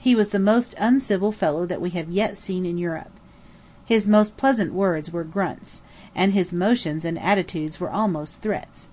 He 0.00 0.16
was 0.16 0.30
the 0.30 0.40
most 0.40 0.74
uncivil 0.80 1.30
fellow 1.30 1.64
that 1.64 1.80
we 1.80 1.90
have 1.90 2.10
yet 2.10 2.36
seen 2.36 2.66
in 2.66 2.76
Europe. 2.76 3.12
His 3.84 4.08
most 4.08 4.36
pleasant 4.36 4.72
words 4.72 5.12
were 5.12 5.22
grunts, 5.22 5.80
and 6.12 6.32
his 6.32 6.52
motions 6.52 7.04
and 7.04 7.16
attitudes 7.16 7.78
were 7.78 7.90
almost 7.90 8.42
threats. 8.42 8.88